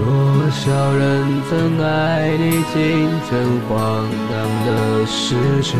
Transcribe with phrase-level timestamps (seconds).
[0.00, 0.06] 多
[0.50, 0.64] 少
[0.94, 1.04] 人
[1.50, 1.86] 曾爱
[2.38, 2.74] 你青
[3.28, 3.30] 春
[3.68, 3.70] 荒
[4.30, 4.32] 唐
[4.66, 5.78] 的时辰，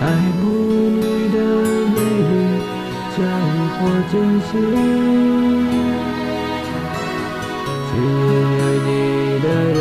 [0.00, 0.02] 爱
[0.40, 0.46] 慕
[0.88, 1.02] 你
[1.34, 1.36] 的
[1.90, 1.98] 美
[2.30, 2.32] 丽，
[3.16, 3.18] 在
[3.74, 3.78] 或
[4.12, 4.14] 真
[4.46, 4.48] 心。
[7.90, 8.88] 最爱你
[9.42, 9.78] 的人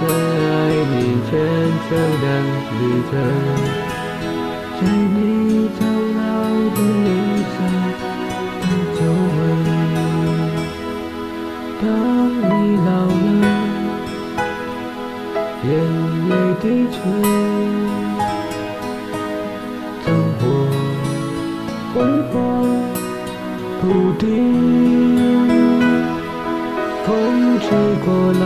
[0.00, 0.02] 曾
[0.50, 0.52] 爱
[0.90, 0.92] 你
[1.30, 1.32] 全
[1.86, 1.88] 程
[2.20, 2.24] 的
[2.74, 3.12] 旅程，
[4.80, 4.82] 在
[5.14, 5.16] 你
[5.78, 5.80] 苍
[6.18, 6.20] 老
[6.74, 7.06] 的脸
[7.54, 7.56] 上
[11.84, 13.44] 当你老了，
[15.64, 15.68] 眼
[16.30, 16.32] 泪
[16.62, 16.96] 低垂，
[20.06, 20.06] 灯
[20.38, 20.42] 火
[21.92, 21.94] 昏
[22.32, 22.34] 黄
[23.82, 23.82] 不
[24.18, 24.24] 定，
[27.04, 27.06] 风
[27.60, 27.66] 吹
[28.02, 28.42] 过来，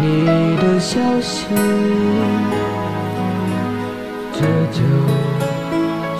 [0.00, 0.04] 你
[0.56, 1.44] 的消息，
[4.32, 4.38] 这
[4.72, 4.80] 就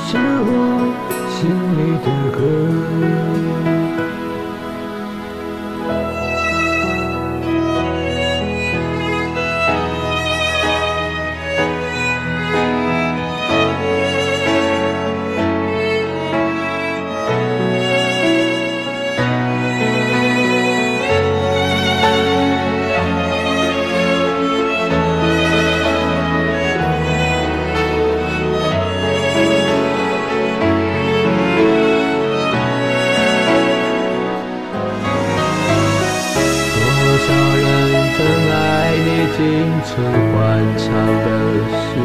[0.04, 0.08] 是
[0.44, 0.50] 我
[1.30, 1.34] 心
[1.78, 2.06] 里的
[2.38, 2.44] 歌。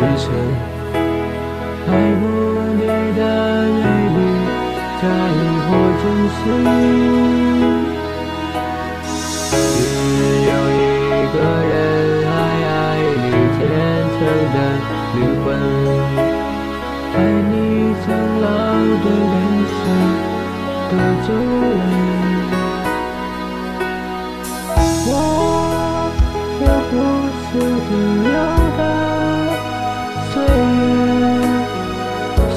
[0.02, 0.28] 时辰，
[1.88, 1.90] 爱
[2.20, 2.24] 慕
[2.74, 2.82] 你
[3.18, 3.22] 的
[3.78, 3.82] 美
[4.16, 4.20] 丽，
[5.00, 5.70] 假意或
[6.02, 6.04] 真
[6.38, 6.42] 心。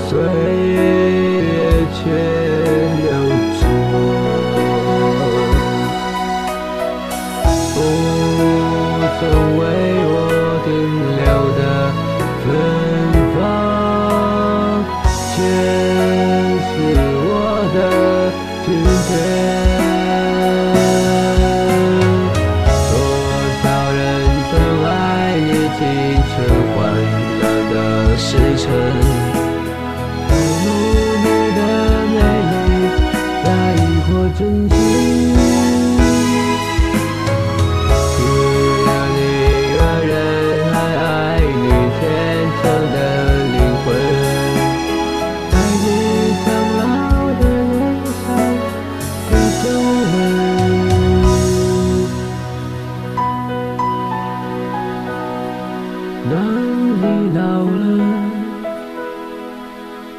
[0.07, 0.54] 最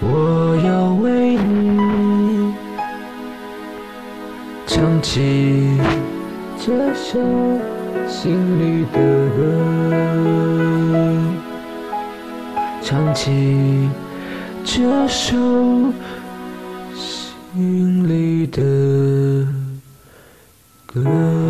[0.00, 2.54] 我要为你
[4.66, 5.78] 唱起
[6.58, 7.18] 这首
[8.06, 8.98] 心里的
[9.36, 9.38] 歌，
[12.82, 13.88] 唱起
[14.64, 15.34] 这首
[16.94, 18.62] 心里的
[20.86, 21.45] 歌。